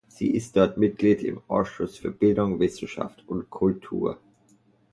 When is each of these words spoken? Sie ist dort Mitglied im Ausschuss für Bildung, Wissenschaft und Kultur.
Sie 0.07 0.31
ist 0.31 0.55
dort 0.55 0.77
Mitglied 0.79 1.21
im 1.21 1.41
Ausschuss 1.47 1.95
für 1.99 2.09
Bildung, 2.09 2.59
Wissenschaft 2.59 3.23
und 3.27 3.51
Kultur. 3.51 4.17